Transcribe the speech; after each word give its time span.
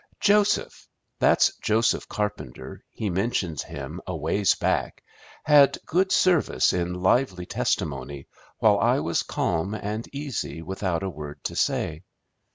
Joseph' 0.19 0.87
(that's 1.19 1.55
Joseph 1.57 2.07
Carpenter; 2.09 2.83
he 2.89 3.11
mentions 3.11 3.61
him 3.61 4.01
aways 4.07 4.55
back) 4.55 5.03
'had 5.43 5.77
good 5.85 6.11
service 6.11 6.73
in 6.73 6.95
lively 6.95 7.45
testimony, 7.45 8.25
while 8.57 8.79
I 8.79 8.99
was 9.01 9.21
calm 9.21 9.75
and 9.75 10.07
easy 10.11 10.63
without 10.63 11.03
a 11.03 11.09
word 11.11 11.43
to 11.43 11.55
say. 11.55 12.01